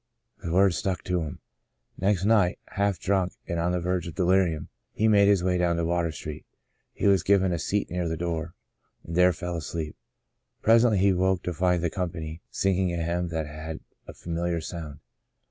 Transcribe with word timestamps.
The 0.43 0.51
words 0.51 0.77
stuck 0.77 1.03
to 1.03 1.21
him. 1.21 1.41
Next 1.95 2.25
night, 2.25 2.57
half 2.69 2.97
drunk 2.97 3.33
and 3.47 3.59
on 3.59 3.71
the 3.71 3.79
verge 3.79 4.07
of 4.07 4.15
delirium, 4.15 4.69
he 4.93 5.07
made 5.07 5.27
his 5.27 5.43
way 5.43 5.59
down 5.59 5.75
to 5.75 5.85
Water 5.85 6.11
Street. 6.11 6.43
He 6.91 7.05
was 7.05 7.21
given 7.21 7.53
a 7.53 7.59
seat 7.59 7.91
near 7.91 8.07
the 8.09 8.17
door, 8.17 8.55
and 9.03 9.15
there 9.15 9.31
fell 9.31 9.55
asleep. 9.57 9.95
Presently 10.63 10.97
he 10.97 11.13
woke 11.13 11.43
to 11.43 11.53
find 11.53 11.83
the 11.83 11.91
company 11.91 12.41
sing 12.49 12.77
ing 12.79 12.91
a 12.93 13.03
hymn 13.03 13.27
that 13.27 13.45
had 13.45 13.81
a 14.07 14.13
familiar 14.15 14.59
sound. 14.59 15.01